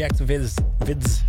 [0.00, 1.20] React Vids, Vids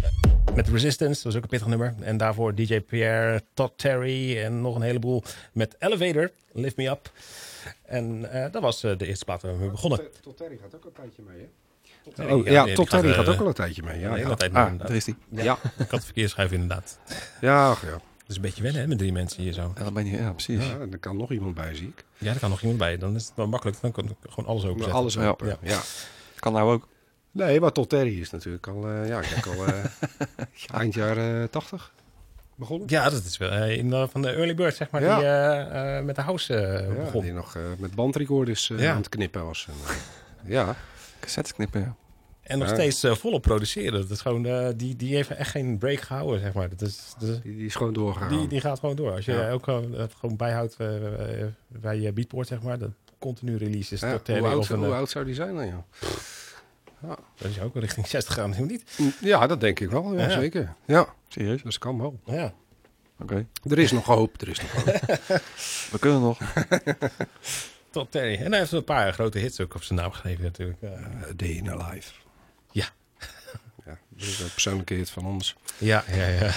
[0.55, 1.93] met Resistance, dat was ook een pittig nummer.
[1.99, 7.11] En daarvoor DJ Pierre, Todd Terry en nog een heleboel met Elevator, Lift Me Up.
[7.85, 9.99] En eh, dat was eh, de eerste plaat waar we mee begonnen.
[10.21, 11.47] Tot Terry gaat ook een tijdje mee, hè?
[12.13, 13.99] Terry, Oh, ja, Tot Terry eh, gaat ook al een tijdje mee.
[13.99, 14.35] Ja, de hele ja.
[14.35, 15.15] tijd mee, Ah, daar is die.
[15.29, 16.99] Ja, Ik had verkeersschijf inderdaad.
[17.41, 17.89] ja, ach, ja.
[17.91, 19.71] Dat is een beetje wennen hè, met drie mensen hier zo.
[19.77, 20.65] Ja, dat ben je, ja, precies.
[20.67, 22.05] ja, en er kan nog iemand bij, zie ik.
[22.17, 22.97] Ja, daar kan nog iemand bij.
[22.97, 23.81] Dan is het wel makkelijk.
[23.81, 24.97] Dan kan ik gewoon alles openzetten.
[24.97, 25.27] alles Ja.
[25.27, 25.47] open.
[25.47, 25.57] Ja.
[25.61, 25.79] Ja.
[26.39, 26.87] Kan nou ook.
[27.31, 29.83] Nee, maar Tot Terry is natuurlijk al, eh, ja, ik denk al eh,
[30.79, 31.93] eind jaren tachtig
[32.55, 32.87] begonnen.
[32.89, 35.15] Ja, dat is wel eh, in, eh, van de early bird, zeg maar, Ja.
[35.15, 37.21] die eh, eh, met de house eh, Ja, begon.
[37.21, 38.91] die nog eh, met bandrecorders eh, Ja.
[38.91, 39.67] aan het knippen was.
[39.69, 39.73] En,
[40.53, 40.75] ja,
[41.19, 41.95] Cassettes knippen, ja.
[42.41, 42.73] En nog Ja.
[42.73, 44.01] steeds eh, volop produceren.
[44.01, 46.69] Dat is gewoon, eh, die, die heeft echt geen break gehouden, zeg maar.
[46.69, 48.29] Dat is, dat is- die, die is gewoon doorgegaan.
[48.29, 49.11] die, die gaat gewoon door.
[49.11, 49.51] Als je Ja.
[49.51, 50.77] ook gewoon, gewoon bijhoudt
[51.67, 52.77] bij je beatport, zeg maar.
[52.79, 52.89] Dat
[53.19, 53.99] continu releases.
[53.99, 55.83] Ja, tot Terry hoe, oud, of een, hoe oud zou die zijn dan,
[57.01, 57.17] ja?
[57.37, 58.83] Dat is ook richting 60 gaan, hoe niet?
[59.21, 60.29] Ja, dat denk ik wel, ja, Ja.
[60.39, 60.73] zeker.
[60.85, 61.61] Ja, Serieus?
[61.63, 62.19] dus kan wel.
[62.25, 62.53] Ja.
[63.19, 64.85] Oké, Er is nog hoop, er is nog hoop.
[65.91, 66.37] we kunnen nog.
[67.91, 68.35] Todd Terry.
[68.35, 70.81] En hij heeft een paar grote hits ook op zijn naam geschreven natuurlijk.
[70.81, 70.91] Eh,
[71.29, 72.11] A Day in a Life.
[74.21, 75.55] Een persoonlijke hit van ons.
[75.77, 76.51] ja, ja, ja.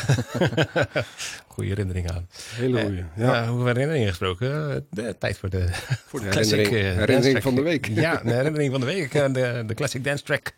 [1.48, 2.28] Goede herinnering aan.
[2.54, 3.04] Hele Eh, goeie.
[3.16, 3.46] Ja.
[3.46, 4.70] Hoe herinneringen gesproken.
[4.74, 5.66] eh, De tijd voor de
[6.06, 7.86] voor de classic, herinnering, eh, herinnering dance van de track.
[7.86, 7.98] week.
[7.98, 9.14] Ja, de herinnering van de week.
[9.14, 10.52] eh, De, de classic dance track.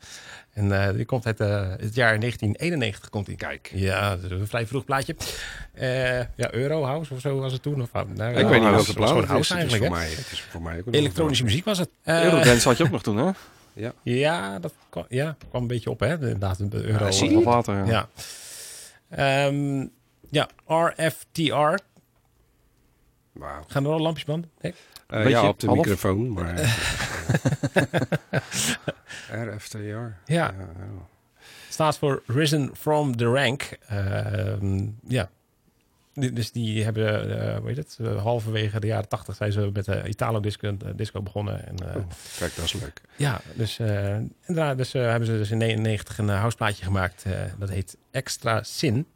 [0.52, 3.10] En eh, die komt uit eh, het jaar 1991.
[3.10, 3.36] Komt die.
[3.36, 3.70] Kijk.
[3.74, 5.16] Ja, dat is een vrij vroeg plaatje.
[5.74, 7.82] Eh, ja, Eurohouse of zo was het toen.
[7.82, 8.16] Of, nou, ik
[8.46, 9.62] weet niet welke Het was plaat het house is.
[9.62, 9.84] Het is eigenlijk.
[9.84, 11.88] voor mij, het is voor mij ook Elektronische muziek was het.
[12.02, 13.30] Eh, Eurodance had je ook nog toen, hè?
[13.76, 13.92] Ja.
[14.02, 16.12] ja, dat kwam, ja, kwam een beetje op, hè?
[16.12, 17.08] Inderdaad, de euro.
[17.08, 17.84] Ja, Wat later, ja.
[17.84, 18.08] Ja.
[19.08, 19.86] Ehm,
[20.30, 21.78] ja, RFTR.
[23.32, 23.62] Wauw.
[23.66, 24.50] Gaan er al lampjes branden?
[24.60, 24.74] Nee?
[25.06, 25.78] Eh, Beetje ja, op de half.
[25.78, 26.60] microfoon, maar...
[29.54, 29.78] RFTR.
[29.78, 30.14] Ja.
[30.24, 30.54] ja.
[31.68, 33.78] Staat voor Risen from the Rank.
[33.86, 35.30] Ehm, ja.
[36.16, 39.84] Dus die hebben, eh hoe heet het, eh, halverwege de jaren tachtig zijn ze met
[39.84, 41.66] de Italo disco, eh, disco begonnen.
[41.66, 42.02] En, eh, Oh,
[42.38, 43.00] kijk, dat is leuk.
[43.16, 46.84] Ja, dus, eh, en daarna dus, eh, hebben ze dus in 99 een uh, houseplaatje
[46.84, 47.22] gemaakt.
[47.26, 49.06] eh, dat heet Extra Sin.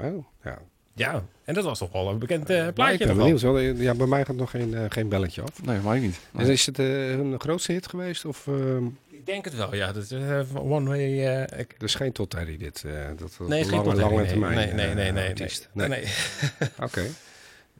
[0.00, 0.58] Oh, ja.
[0.96, 2.98] Ja, en dat was toch wel een bekend eh, Ja, ik plaatje.
[2.98, 3.22] ben nogal.
[3.22, 3.40] benieuwd.
[3.40, 3.58] wel.
[3.58, 5.62] Ja, bij mij gaat nog geen, eh, geen belletje af.
[5.62, 6.18] Nee, mij niet.
[6.30, 6.46] Nee.
[6.46, 8.24] En is het eh, hun grootste hit geweest?
[8.24, 8.84] Of ehm
[9.24, 9.92] Ik denk het wel, ja.
[9.92, 11.26] Dat is eh, one way...
[11.26, 12.84] eh, ik- er is geen Terry dit?
[12.86, 14.26] eh, dat, dat nee, is geen lange, lange nee.
[14.26, 15.32] termijn Nee, nee, nee, nee.
[15.34, 15.48] nee.
[15.72, 15.88] Nee.
[15.88, 16.00] nee.
[16.86, 17.00] Oké.
[17.02, 17.12] Dus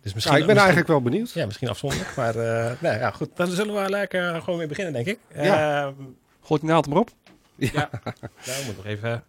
[0.02, 1.33] Ja, misschien, ik ben misschien- eigenlijk wel benieuwd.
[1.33, 2.16] Ja, misschien afzonderlijk.
[2.16, 3.30] Maar eh, nou ja, goed.
[3.35, 5.18] Dan zullen we lekker gewoon weer beginnen, denk ik.
[5.35, 5.83] Ja.
[5.87, 5.94] Ehm,
[6.42, 7.11] Gooit die naald maar op.
[7.54, 7.70] ja.
[7.72, 7.90] ja,
[8.44, 9.24] we moeten nog even...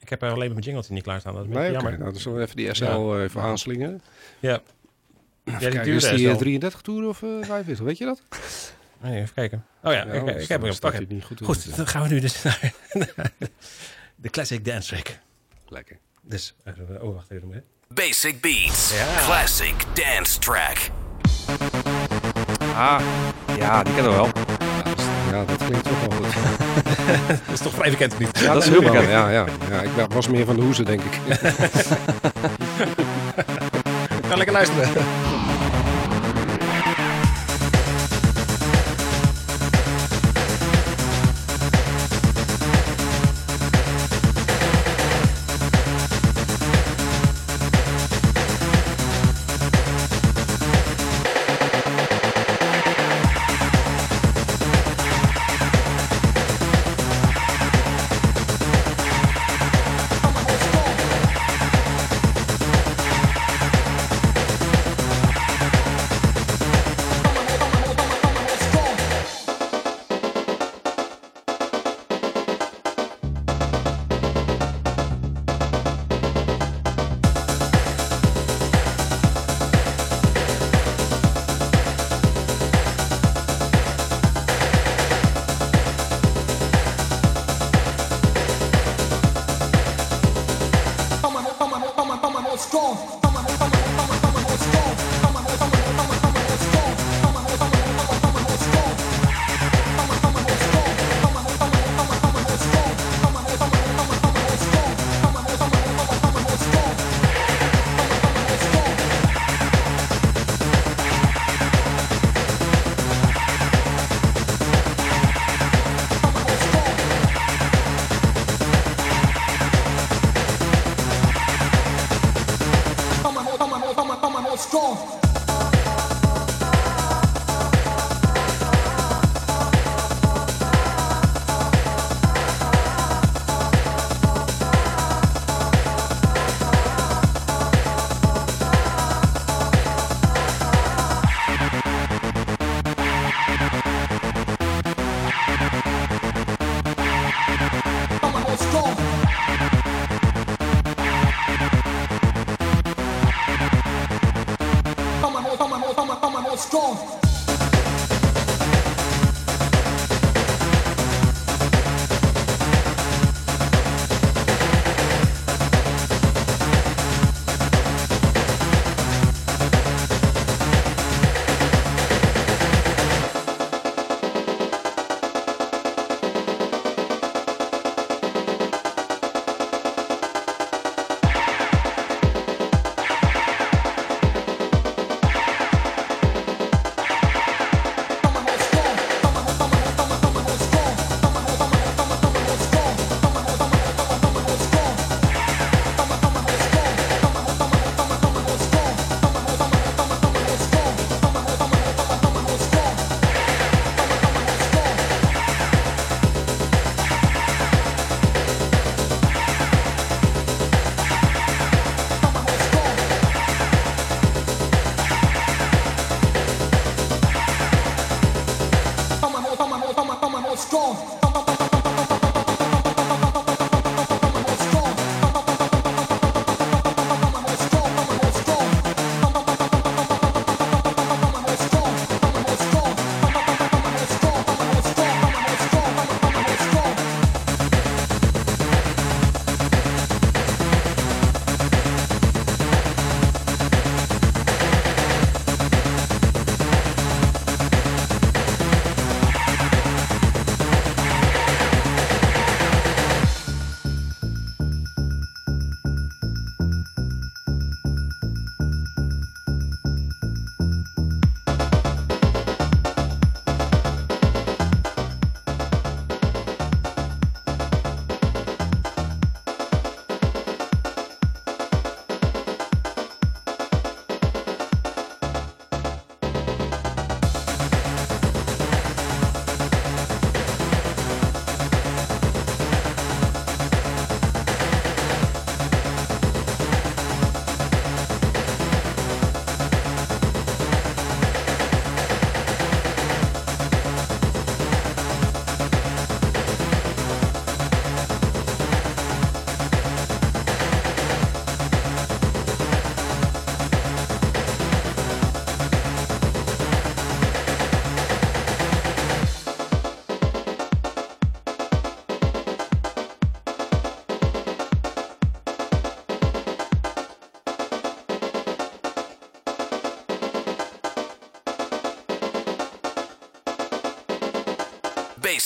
[0.00, 1.34] Ik heb er alleen maar mijn jingletje niet klaarstaan.
[1.34, 1.98] Dat is een Nee, jammer.
[1.98, 3.16] Nou, dan zullen we even die SL Ja.
[3.16, 4.02] eh, even aanslingen.
[4.38, 4.50] Ja.
[5.44, 6.36] Ja, die Kijk, duurde is die SL.
[6.36, 7.84] 33 toeren of eh 45?
[7.86, 8.22] Weet je dat?
[9.00, 9.64] Nee, even kijken.
[9.82, 10.78] Oh ja, ik, heb hem.
[10.78, 11.76] Pak niet goed.
[11.76, 12.72] dan gaan we nu dus naar
[14.16, 15.18] de classic dance track.
[15.68, 15.98] Lekker.
[16.22, 17.50] Dus, eh, oh, wacht even.
[17.50, 17.58] hè.
[17.88, 18.92] Basic Beats.
[18.94, 19.24] Ja.
[19.24, 20.90] Classic dance track.
[22.74, 23.00] Ah,
[23.58, 24.30] ja, die kennen we wel.
[25.30, 26.34] Ja, dat, klinkt toch wel goed.
[27.46, 28.38] Dat is toch vrij bekend, of niet?
[28.38, 29.10] Ja, dat is heel wel, bekend.
[29.10, 31.12] Ja, ja, ja, ik was meer van de hoezen, denk ik.
[34.28, 34.88] Ga lekker luisteren.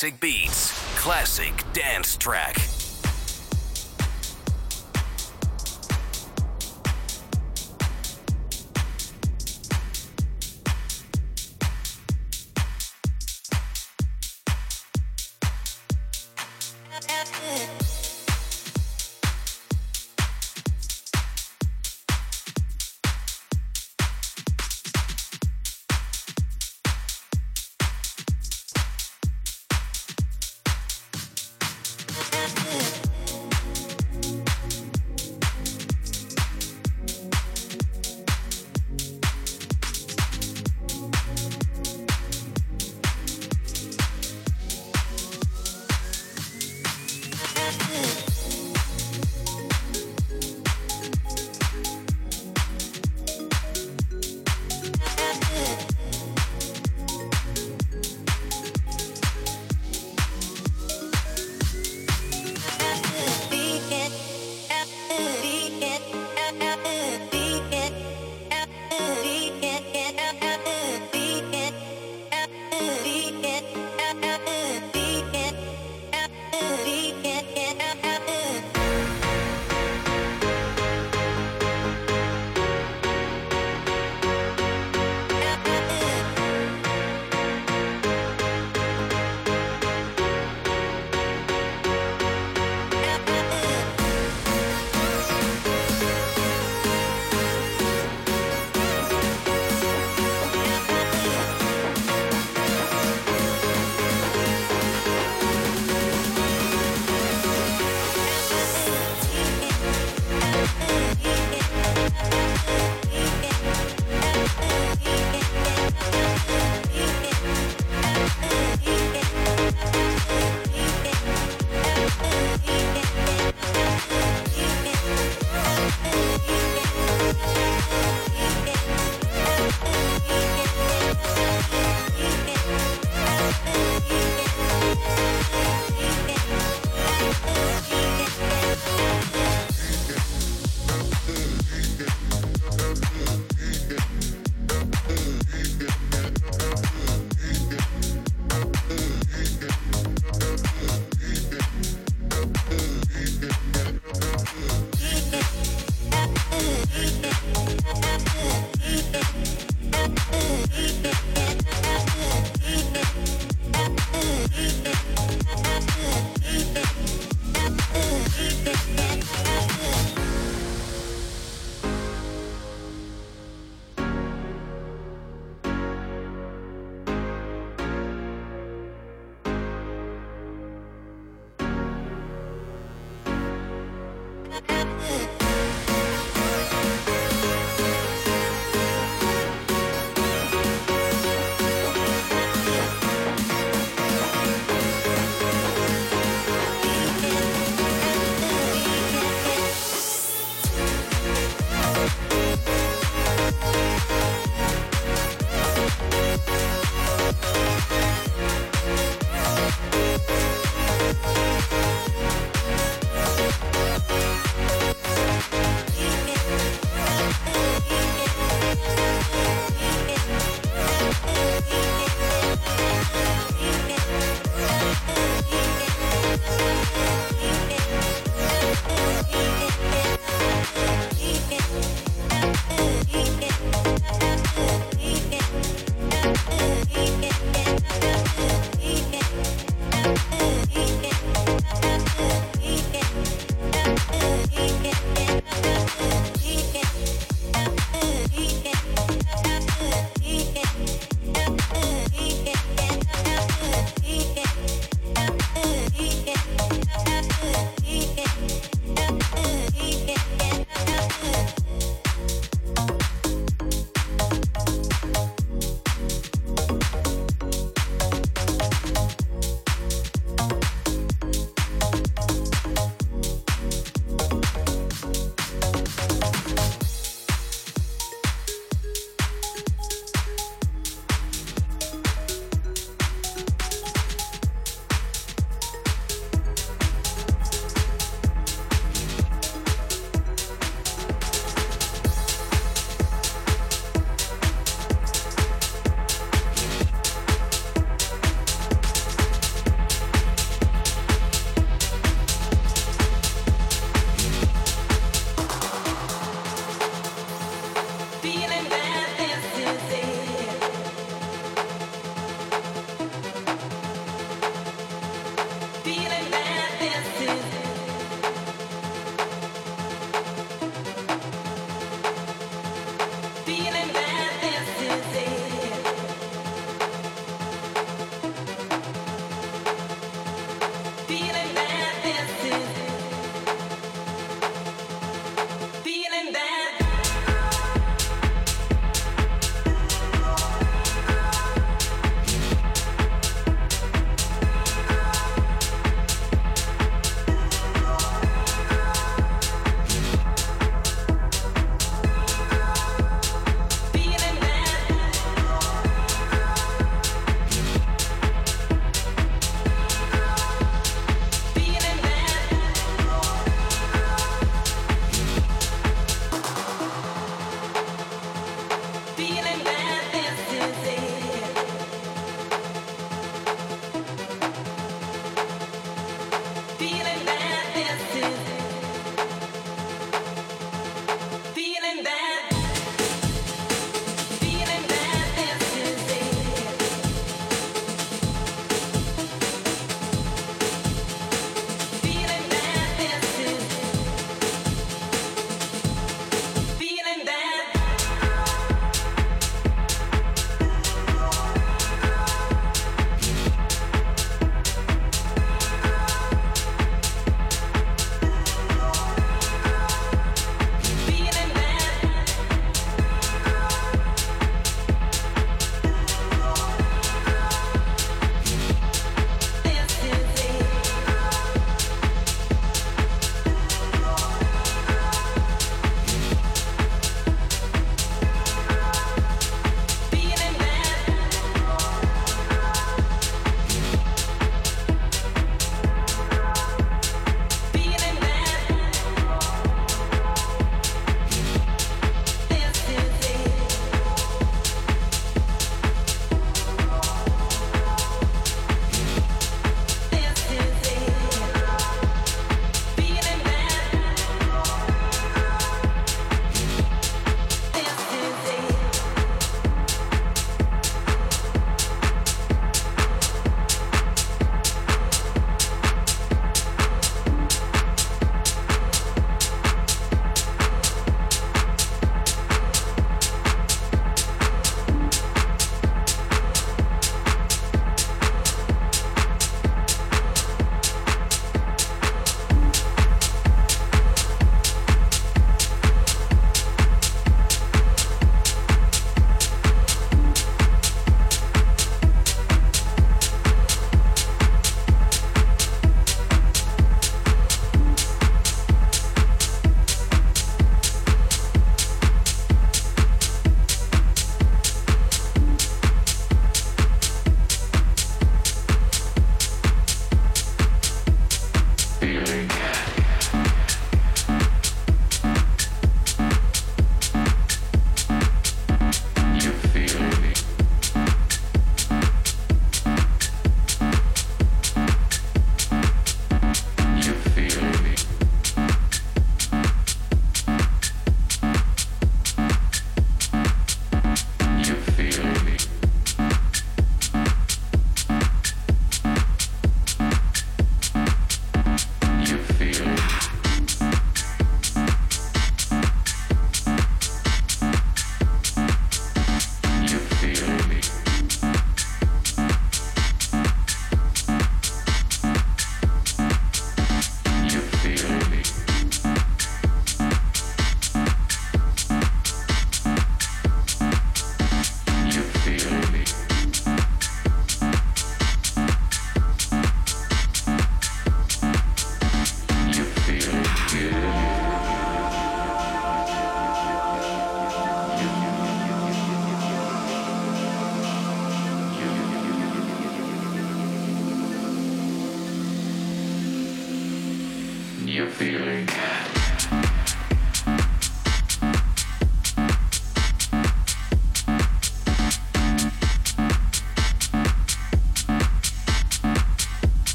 [0.00, 2.69] Basic Beats, classic dance track.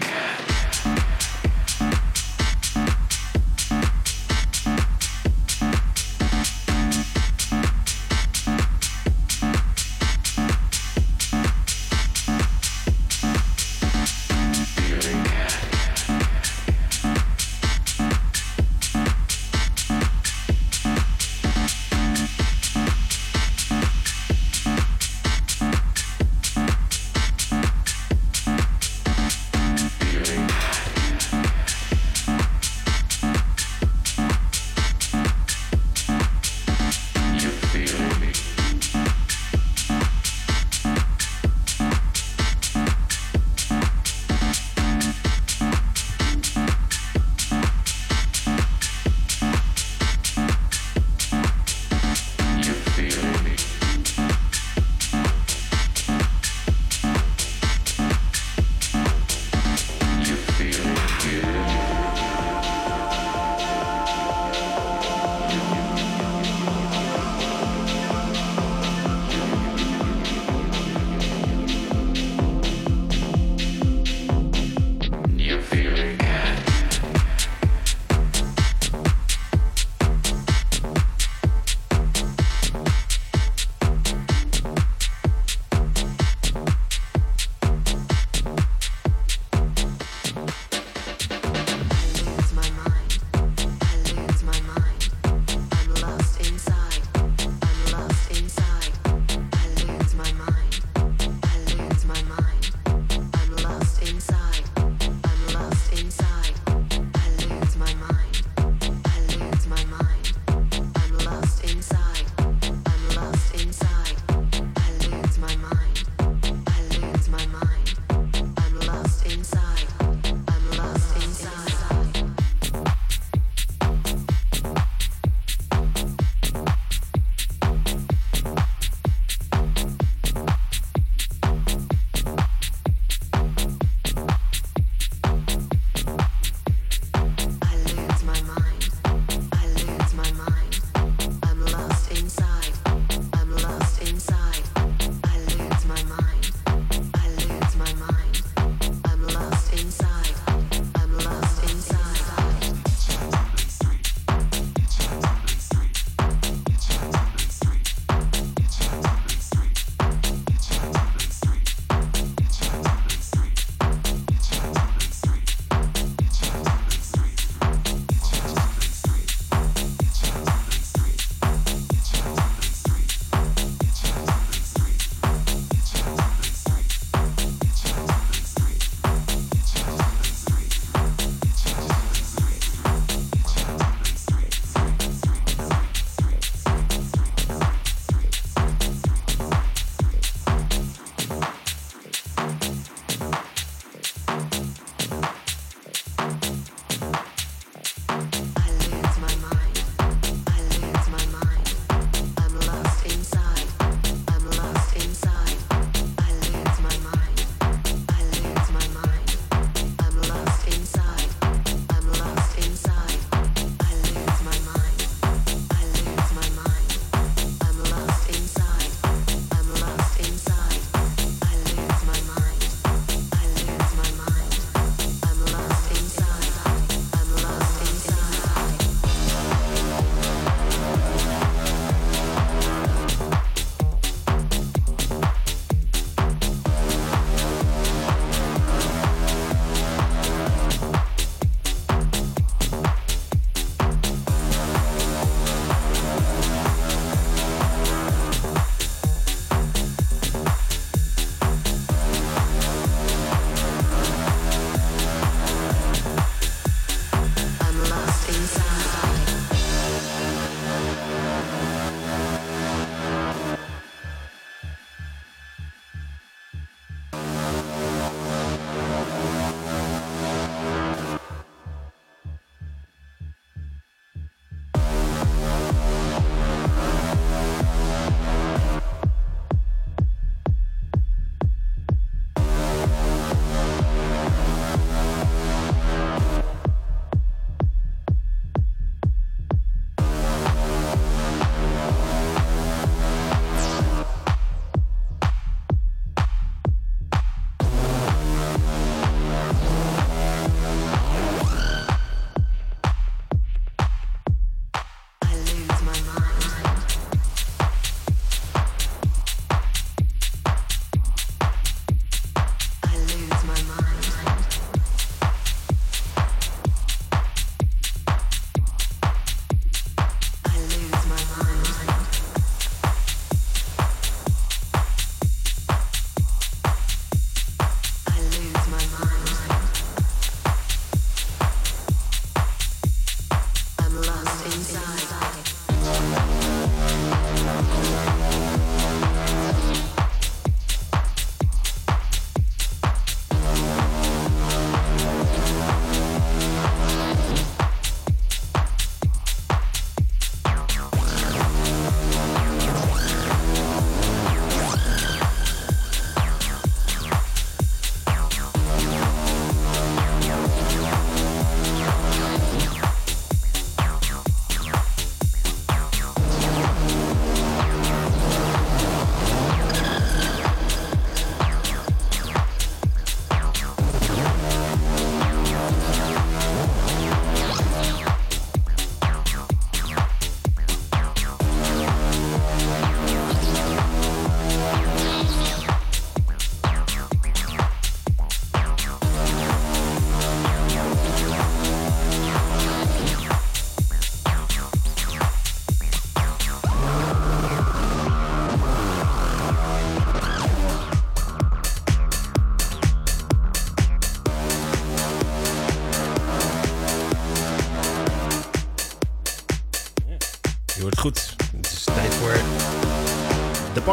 [0.00, 0.27] week.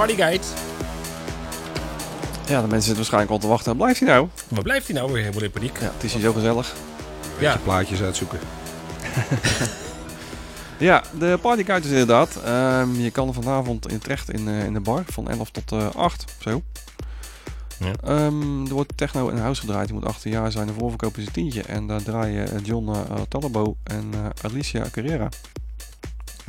[0.07, 0.43] De Party Guide.
[2.47, 3.77] Ja, de mensen zitten waarschijnlijk al te wachten.
[3.77, 4.27] Blijft hij nou?
[4.47, 5.77] Waar blijft hij nou weer helemaal in paniek?
[5.79, 6.75] Ja, het is hier zo gezellig.
[7.39, 7.57] Ja.
[7.63, 8.39] Plaatjes uitzoeken.
[10.77, 12.41] Ja, de partyguide is inderdaad.
[12.45, 15.95] Ehm, je kan vanavond in terecht in, eh, in de bar van 11 tot eh
[15.95, 16.25] 8.
[16.39, 16.61] Zo.
[17.79, 17.91] Ja.
[18.03, 19.87] Ehm, er wordt techno en house gedraaid.
[19.87, 20.67] Je moet 18 jaar zijn.
[20.67, 21.61] De voorverkoop is een tientje.
[21.61, 25.29] En daar draaien eh, John uh, Talabo en eh, Alicia Carrera.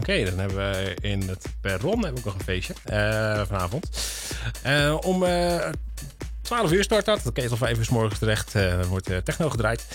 [0.08, 3.88] Oké, dan hebben we in het perron hebben we ook nog een feestje eh, vanavond.
[4.62, 5.68] Eh, om eh
[6.42, 7.20] 12 uur start dat.
[7.22, 8.54] Dan kun je tot 5 uur s morgens terecht.
[8.54, 9.86] eh, dan wordt eh, techno gedraaid.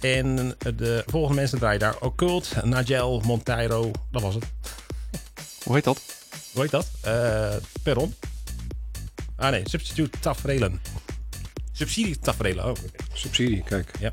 [0.00, 3.90] En de volgende mensen draaien daar Occult, Nigel, Monteiro.
[4.10, 4.44] Dat was het.
[5.62, 6.00] Hoe heet dat?
[6.52, 6.90] Hoe heet dat?
[7.00, 8.14] Eh, perron.
[9.36, 10.80] Ah nee, Substitute Taferelen.
[11.72, 12.64] Subsidie Taferelen.
[12.64, 12.72] Oh.
[13.12, 13.90] Subsidie, kijk.
[14.00, 14.12] ja.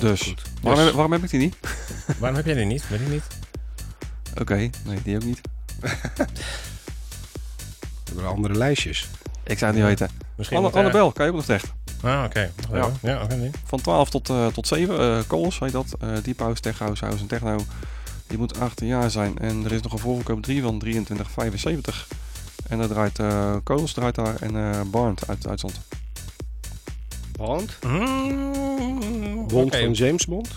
[0.00, 0.20] Dus.
[0.22, 0.42] goed.
[0.62, 0.84] Waarom, Dus.
[0.84, 1.56] heb, waarom heb ik die niet?
[2.18, 2.88] Waarom heb jij die niet?
[2.88, 3.22] Weet ik niet.
[4.40, 5.40] Oké, nee, die ook niet.
[8.04, 9.08] We hebben andere lijstjes.
[9.44, 10.10] Ik zou het niet weten.
[10.34, 11.72] Misschien Anne, eh, Annabel, kan je ook nog terecht.
[12.02, 12.50] Ah, oké.
[12.72, 12.90] Ja.
[13.02, 13.34] Ja, oké.
[13.34, 13.50] nee.
[13.64, 14.98] Van 12 tot, eh, tot 7.
[15.00, 15.96] eh calls heet dat.
[16.00, 17.58] eh Deep House, Tech House, House en Techno.
[18.26, 19.38] Die moet 18 jaar zijn.
[19.38, 22.06] En er is nog een voorverkoop 3 van 23,75.
[22.68, 25.80] En daar draait uh, Coles draait daar en eh Barnt uit Duitsland.
[27.32, 27.76] Bond?
[27.86, 30.48] Mm, Bond van James Bond?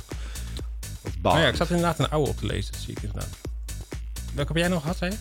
[1.02, 1.36] Of Bond?
[1.36, 2.72] Oh ja, ik zat inderdaad een oude op te lezen.
[2.72, 3.30] Dat zie ik inderdaad.
[4.40, 5.18] Welke heb jij nog gehad, zei je?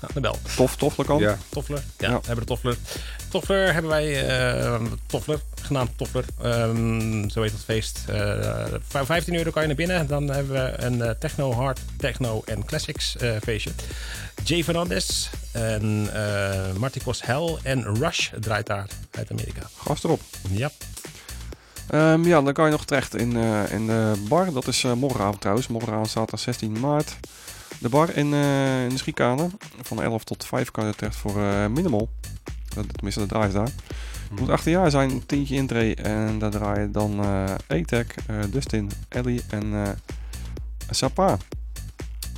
[0.00, 0.38] Ah, de bel.
[0.56, 1.18] Tof, tof, dat kan.
[1.18, 1.82] Ja, Toffler.
[1.98, 2.14] Ja, Ja.
[2.20, 2.76] we hebben de Toffler.
[3.28, 6.24] Toffler hebben wij, eh Toffler, genaamd Toffler.
[6.42, 8.04] Ehm, zo heet het feest.
[8.08, 10.06] Eh, voor 15 euro kan je naar binnen.
[10.06, 13.70] Dan hebben we een eh, techno, hard, techno en classics eh, feestje.
[14.44, 19.60] Jay Fernandez en eh Marticos Hell en Rush draait daar uit Amerika.
[19.76, 20.20] Gas erop.
[20.50, 20.70] Ja.
[21.90, 24.52] Ehm, ja, dan kan je nog terecht in, eh, in de bar.
[24.52, 25.68] Dat is eh, morgenavond trouwens.
[25.68, 27.16] Morgenavond zaterdag 16 maart.
[27.78, 29.48] De bar in, eh, in de Schiekane.
[29.82, 32.08] Van 11 tot 5 kan je terecht voor eh, minimal.
[32.74, 33.70] Dat, tenminste, dat draait daar.
[34.34, 35.94] Je moet 18 jaar zijn, tientje intree.
[35.94, 38.06] En daar draaien dan eh E-Tech,
[38.50, 39.98] Dustin, Ellie en
[40.90, 41.38] Sapa.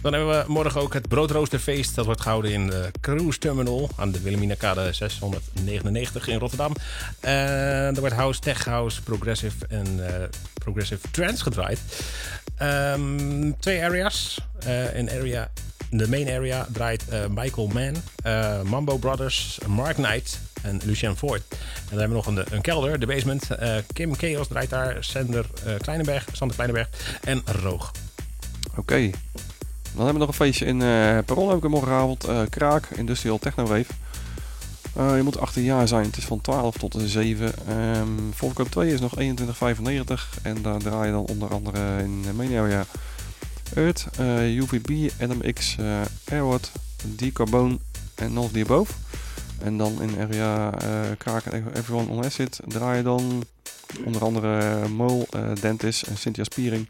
[0.02, 1.94] Dan hebben we morgen ook het broodroosterfeest.
[1.94, 6.72] Dat wordt gehouden in de Cruise Terminal aan de Wilhelminakade 699 in Rotterdam.
[7.20, 10.22] Eh er wordt house, tech house, progressive en eh,
[10.54, 11.80] progressive trance gedraaid.
[12.56, 14.40] Ehm, twee areas.
[14.94, 15.50] In area,
[15.90, 17.94] de main area draait Michael Mann,
[18.66, 21.42] Mambo Brothers, Mark Knight en Lucien Voort.
[21.50, 23.48] En dan hebben we nog een, een kelder, de basement.
[23.92, 25.46] Kim Chaos draait daar, Sander
[25.80, 26.88] Kleinenberg, Sander Kleinenberg
[27.24, 27.92] en Roog.
[28.76, 29.10] Oké.
[29.98, 32.24] Dan hebben we nog een feestje in eh Perron ook morgenavond.
[32.24, 33.92] eh, Kraak, Industrial Techno Rave.
[34.94, 36.04] Eh, je moet 18 jaar zijn.
[36.04, 37.52] Het is van 12 tot 7.
[37.68, 40.38] Ehm voorverkoop 2 is nog 21,95.
[40.42, 42.84] En daar draai je dan onder andere in area
[43.74, 46.72] Earth, eh, UVB, NMX, eh Airwood,
[47.16, 47.78] D-Carbone
[48.14, 48.92] en of the Above.
[49.58, 50.70] En dan in area
[51.18, 53.44] Kraak en Everyone on Acid draai je dan
[54.04, 55.28] onder andere Mol,
[55.60, 56.88] Dentist en Cynthia Spiering.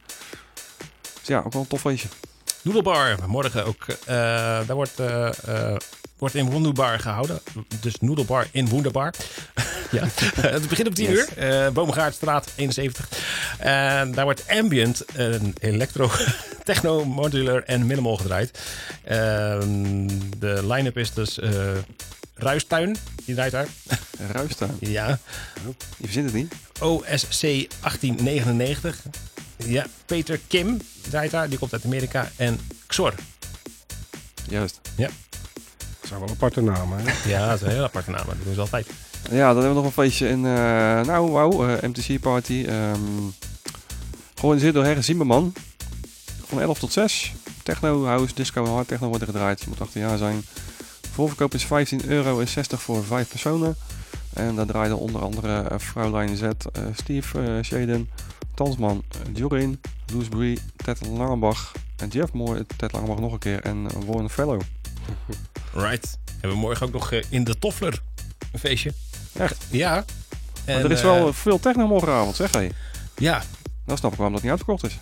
[1.19, 2.09] Dus ja, ook wel een tof feestje.
[2.73, 3.85] Noedelbar, morgen ook.
[3.89, 3.97] eh,
[4.67, 5.29] daar wordt, eh,
[5.73, 5.77] eh,
[6.19, 7.41] wordt in Wonderbar gehouden.
[7.81, 9.15] Dus Noedelbar in Wonderbar.
[9.91, 10.05] ja.
[10.41, 11.19] het begint om 10 Yes.
[11.19, 11.39] uur.
[11.39, 13.09] eh Boomgaardstraat 71.
[13.59, 16.11] En daar wordt ambient, een electro,
[16.65, 18.59] techno, modular en minimal gedraaid.
[19.05, 20.09] Ehm,
[20.39, 21.39] de line-up is dus
[22.35, 23.67] Ruistuin, die draait daar.
[24.33, 24.77] Ruistuin.
[24.81, 25.19] Ja.
[25.97, 26.53] Je verzint het niet.
[26.81, 28.97] OSC 1899.
[29.65, 32.31] Ja, Peter Kim draait daar, die komt uit Amerika.
[32.37, 33.15] En Xor.
[34.49, 34.81] Juist.
[34.97, 35.11] dat
[36.03, 36.99] zijn wel aparte namen.
[37.03, 37.29] Hè?
[37.29, 38.27] Ja, dat is een heel aparte naam.
[38.27, 38.87] Dat doen ze altijd.
[39.31, 42.65] Ja, dan hebben we nog een feestje in, eh nou wauw, eh, MTC Party.
[42.67, 43.01] ehm
[44.35, 45.53] georganiseerd door Herre Zimmerman.
[46.47, 47.33] Van 11 tot 6.
[47.63, 49.61] Techno, house, disco en hard techno worden gedraaid.
[49.61, 50.43] Je moet 18 jaar zijn.
[51.13, 53.77] Voorverkoop is 15 euro en 60 voor 5 personen.
[54.33, 56.53] En daar draaien onder andere uh, Fraulein Z, eh,
[56.95, 58.09] Steve eh, Shaden,
[58.59, 59.81] Tansman, eh, Jorin,
[60.13, 64.61] Loes Brie, Ted Langebach en Jeff Moore, Ted Langebach nog een keer en Warren Fellow.
[65.75, 66.19] Right.
[66.31, 68.01] Hebben we morgen ook nog eh, in de Toffler
[68.53, 68.93] een feestje.
[69.39, 69.65] Echt?
[69.71, 70.05] Ja.
[70.67, 72.69] Maar er is eh, wel veel techno morgenavond, zeg hé.
[73.17, 73.43] Ja,
[73.85, 74.99] Dan snap ik waarom dat niet uitverkocht is.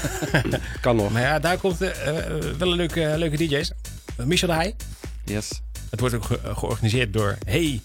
[0.80, 1.10] Kan nog.
[1.12, 3.72] maar ja, daar komt eh, eh, wel een leuke, leuke DJ's.
[4.16, 4.74] Eh, Michel de Heij.
[5.24, 5.60] Yes.
[5.90, 7.80] Het wordt ook ge- eh, georganiseerd door Hey.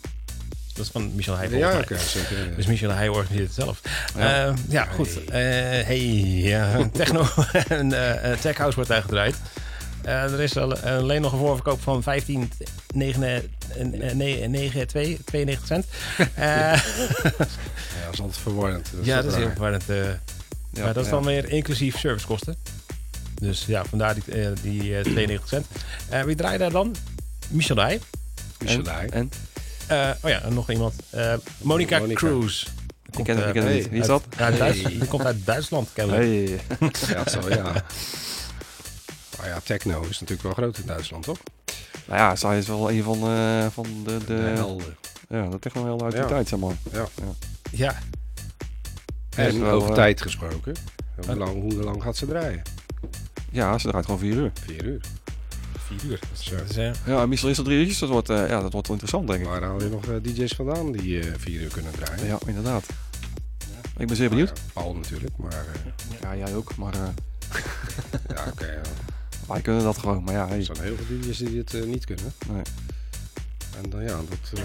[0.78, 1.50] Dat is van Michel Heij.
[1.50, 2.56] Ja, oké, zeker.
[2.56, 3.82] Dus Michel Heij organiseert het zelf.
[4.18, 4.36] Ja.
[4.46, 5.24] Ja, ja goed.
[5.26, 5.40] Eh
[5.86, 6.90] hey, ja.
[6.94, 7.26] Techno
[7.68, 9.36] en eh, eh, Tech House wordt daar gedraaid.
[10.04, 12.52] Eh, er is al, alleen nog een voorverkoop van 15,
[12.94, 15.86] 9, eh, eh, nee, 9, 2, 92 cent.
[16.36, 16.72] Eh, Ja,
[18.06, 18.90] dat is altijd verwarrend.
[19.02, 19.90] ja, dat is heel verwarrend.
[19.90, 19.98] eh.
[20.72, 21.16] Ja, maar dat is ja.
[21.16, 22.56] dan weer inclusief servicekosten.
[23.42, 25.66] Dus ja, vandaar die, eh, die eh, 92 cent.
[26.10, 26.96] Eh, wie draaide daar dan?
[27.48, 28.00] Michel Dij.
[28.60, 29.08] Michel En- Dij.
[29.10, 29.32] En?
[29.88, 30.94] Eh, oh ja, en nog iemand.
[31.10, 32.20] Eh, Monica, Monica.
[32.20, 32.68] Cruz.
[33.18, 33.90] Ik ken hem, ik ken hem hey, niet.
[33.90, 34.40] Wie is uit- dat?
[34.40, 34.92] Ja, Duits- Hey.
[34.92, 36.24] Die komt uit Duitsland, kennelijk.
[36.80, 36.90] Hey.
[37.16, 37.64] Ja, zo, ja.
[39.38, 41.38] Maar ja, techno is natuurlijk wel groot in Duitsland, toch?
[42.06, 44.98] Nou ja, zij is wel een van, eh, van de, de, De helden.
[45.30, 46.28] ja, de techno uit die Ja.
[46.28, 46.76] tijd, zeg maar.
[47.72, 47.96] Ja,
[49.36, 50.76] Is En wel, over eh, tijd gesproken.
[51.26, 52.62] Hoe lang, hoe lang gaat ze draaien?
[53.52, 54.52] Ja, ze draait gewoon vier uur.
[54.66, 55.02] Vier uur.
[55.88, 56.20] Vier uur.
[56.32, 56.56] Dus, Zo.
[56.56, 58.00] dat is, eh, Ja, en Michel is er drie uurtjes.
[58.00, 59.48] Dat wordt, eh, ja, dat wordt wel interessant, denk ik.
[59.48, 62.26] Waar haal je nog eh, DJ's vandaan die eh, vier uur kunnen draaien?
[62.26, 62.86] Ja, inderdaad.
[63.98, 64.48] Ik ben zeer benieuwd.
[64.56, 66.76] Ja, Paul natuurlijk, maar eh, Ja, jij ook.
[66.76, 67.00] Maar eh,
[68.36, 68.66] ja, oké.
[68.72, 68.82] ja.
[69.48, 70.24] wij kunnen dat gewoon.
[70.24, 70.58] Maar ja, hey.
[70.58, 72.34] er zijn heel veel DJ's die dit eh, niet kunnen.
[72.48, 72.62] Nee.
[73.84, 74.64] En dan ja, dat, eh,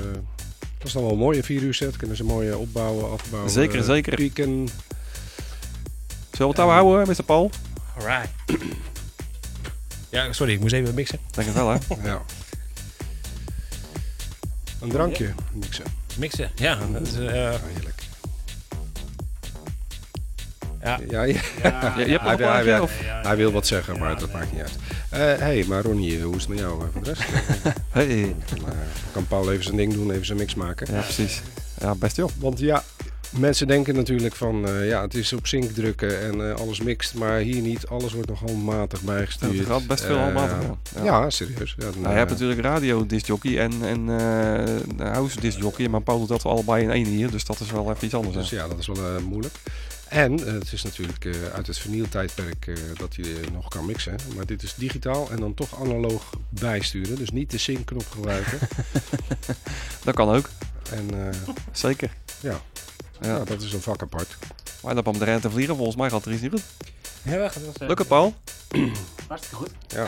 [0.79, 1.97] dat is dan wel een mooie vier uur set.
[1.97, 3.51] Kunnen ze mooi eh, opbouwen, afbouwen.
[3.51, 4.15] Zeker, zeker.
[4.15, 4.49] Pieken.
[4.49, 4.69] Zullen
[6.39, 7.23] we het touw houden, Mr.
[7.23, 7.51] Paul?
[7.99, 8.31] Alright.
[10.13, 11.19] Ja, sorry, ik moest even mixen.
[11.35, 11.79] Het wel, hè?
[12.03, 12.23] Ja.
[14.81, 15.85] Een drankje mixen.
[16.19, 16.79] Mixen, ja.
[16.93, 18.03] Dat is, eh, Ja, heerlijk.
[20.83, 21.01] ja.
[21.09, 21.23] Ja, ja.
[21.33, 21.39] Je,
[22.19, 22.89] hebt Hij, een
[23.23, 24.77] hij, wil wat zeggen, maar dat maakt niet uit.
[25.09, 27.23] Hé, hey, maar Ronnie, eh, hoe is het met jou eh, voor de rest?
[27.91, 28.35] Hey.
[28.55, 28.75] Dan, eh,
[29.13, 30.95] kan Paul even zijn ding doen, even zijn mix maken.
[30.95, 31.43] Ja, precies.
[31.81, 32.31] Ja, best joh.
[32.39, 32.85] Want ja,
[33.39, 37.15] mensen denken natuurlijk van, eh, ja, het is op sync drukken en eh, alles mixt.
[37.15, 39.59] Maar hier niet, alles wordt nogal matig bijgestuurd.
[39.59, 40.57] Het gaat best veel Eh, handmatig,
[40.95, 41.05] ja.
[41.05, 41.75] Ja, serieus.
[41.79, 44.09] Ja, dan, Nou, je hebt natuurlijk radio discjockey en, en
[44.99, 48.05] house discjockey, maar Paul doet dat allebei in één hier, dus dat is wel even
[48.05, 48.35] iets anders.
[48.35, 49.55] Dus ja, dat is wel moeilijk.
[50.09, 54.17] En het is natuurlijk uit het vernieltijdperk dat je nog kan mixen.
[54.37, 57.17] Maar dit is digitaal en dan toch analoog bijsturen.
[57.17, 58.59] Dus niet de sync-knop gebruiken.
[60.05, 60.49] Dat kan ook,
[60.91, 61.35] en
[61.73, 62.11] zeker.
[62.41, 62.61] ja.
[63.23, 63.39] Ja.
[63.45, 64.37] dat is een vak apart.
[64.83, 66.63] Maar dan om de rente vliegen, volgens mij gaat er iets niet goed.
[67.23, 68.35] Ja, dat is, eh, Lukt het, Paul?
[69.29, 69.71] hartstikke goed.
[69.89, 70.07] Ja,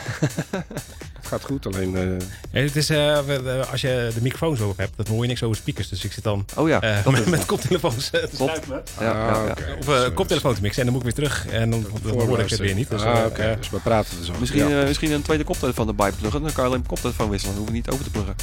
[1.19, 1.67] het gaat goed.
[1.67, 5.23] Alleen eh, Ja, het is, eh, als je de microfoon zo op hebt, dan hoor
[5.23, 5.89] je niks over speakers.
[5.89, 8.83] Dus ik zit dan Oh ja, dat met, met koptelefoons te schuifelen.
[9.01, 9.51] Ja, ja, ja.
[9.53, 9.79] ah.
[9.79, 11.47] Of eh, koptelefoon te mixen en dan moet ik weer terug.
[11.53, 12.91] En dan, dan hoor ik het weer niet.
[12.91, 13.57] Dus, ah, oké.
[13.59, 14.33] dus we praten er zo.
[14.41, 14.85] Misschien, Ja.
[14.85, 17.73] misschien een tweede koptelefoon erbij pluggen, dan kan je alleen de koptelefoon wisselen, dan hoef
[17.73, 18.35] je niet over te pluggen.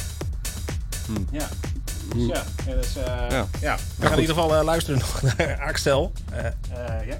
[1.30, 1.48] Ja.
[2.12, 2.18] Hm.
[2.18, 3.46] ja, en dus, eh, Ja.
[3.60, 3.76] ja.
[3.96, 6.12] We gaan in ieder geval eh, luisteren nog naar Axel.
[6.32, 7.18] Eh, eh, ja.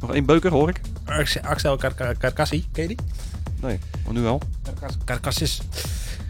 [0.00, 0.80] Nog één beuker, hoor ik?
[1.04, 1.76] Ax- Axel
[2.18, 2.98] Karkassi, ken je die?
[3.60, 4.40] Nee, maar nu wel.
[4.62, 5.60] Karkas- Karkassis.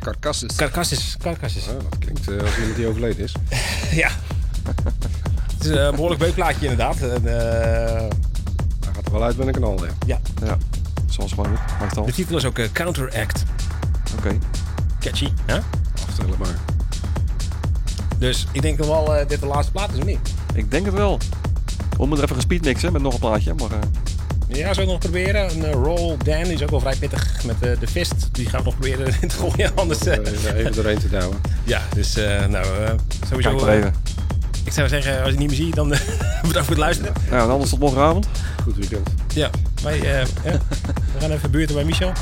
[0.00, 0.54] Carcassus.
[0.56, 1.16] Karkassis.
[1.18, 1.68] Karkassis.
[1.68, 3.34] Ah, dat klinkt als iemand die overleden is.
[4.02, 4.08] Ja.
[5.56, 7.00] Het is een behoorlijk beukplaatje inderdaad.
[7.00, 8.00] En, eh,
[8.84, 9.86] Hij gaat er wel uit met een knal, hè.
[10.06, 10.20] Ja,
[11.10, 11.58] zoals gewoon
[12.06, 13.42] de titel is ook Counteract.
[14.18, 14.38] Oké.
[15.00, 15.28] Catchy.
[15.46, 15.58] Hè?
[16.08, 16.56] Aftellen maar.
[18.22, 20.18] Dus ik denk dat wel eh, dit de laatste plaat is, of niet?
[20.54, 21.18] Ik denk het wel.
[21.98, 23.70] We moeten even gespeedmixen met nog een plaatje, maar...
[23.70, 25.50] eh, Ja, zou ik nog proberen.
[25.50, 28.14] Een eh, Roll Dan, die is ook wel vrij pittig met de fist.
[28.32, 29.70] Die gaan we nog proberen in te gooien.
[29.74, 31.38] Anders, even doorheen te douwen.
[31.64, 32.66] ja, dus eh, nou,
[33.28, 33.56] sowieso.
[33.56, 33.94] kijk even.
[34.64, 35.88] ik zou zeggen, als je het niet meer ziet, dan
[36.46, 37.12] bedankt voor het luisteren.
[37.30, 38.26] Nou, en anders tot morgenavond.
[38.62, 39.08] Goed weekend.
[39.34, 39.50] Ja,
[39.82, 40.58] wij, eh, ja.
[41.14, 42.12] we gaan even buurten bij Michel.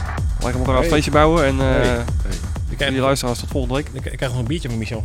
[0.40, 0.90] Wij gaan elkaar een Hey.
[0.90, 1.84] feestje bouwen en eh Hey.
[2.76, 2.86] Hey.
[2.88, 3.88] Jullie luisteraars tot volgende week.
[3.92, 5.05] ik, ik krijg nog een biertje van Michel.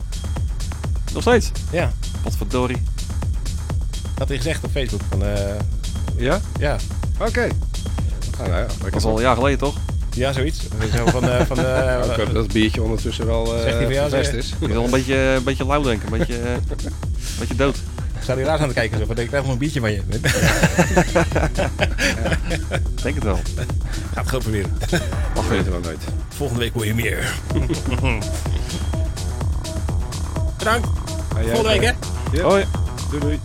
[1.16, 1.52] Nog steeds.
[1.72, 1.92] Ja,
[2.24, 2.82] Wat verdorie.
[4.18, 5.02] had hij gezegd op Facebook.
[5.10, 5.56] Van, eh,
[6.18, 6.40] Ja?
[6.60, 6.78] ja.
[7.20, 7.48] Oké.
[8.40, 9.76] Ah, nou ja, Dat is al een jaar geleden, toch?
[10.14, 10.60] ja, zoiets.
[10.96, 11.60] Zo van, eh, van,
[12.12, 14.54] ik hoop dat het biertje ondertussen wel eh Zegt hij van jou, vervest zeg- is.
[14.60, 16.60] Je wil een beetje, een beetje lauw denken, een beetje, een
[17.40, 17.78] beetje dood.
[18.24, 18.98] Zou hij raar aan het kijken?
[19.00, 20.02] Zo, van, ik krijg nog een biertje van je.
[22.50, 23.36] Ik Denk het wel.
[24.14, 24.78] Ga het gewoon proberen.
[25.36, 26.04] Mag weten wel nooit.
[26.30, 27.34] Volgende week hoor je meer.
[30.58, 30.88] Bedankt.
[31.44, 31.92] Volgende week, hè?
[32.32, 32.44] Ja.
[32.44, 32.66] Hoi.
[33.10, 33.40] Doei, doei.